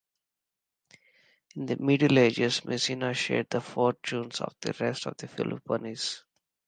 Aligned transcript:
In 1.55 1.67
the 1.67 1.75
Middle 1.75 2.17
Ages, 2.17 2.61
Messenia 2.65 3.13
shared 3.13 3.51
the 3.51 3.61
fortunes 3.61 4.41
of 4.41 4.55
the 4.59 4.73
rest 4.79 5.05
of 5.05 5.15
the 5.17 5.27
Peloponnese. 5.27 6.23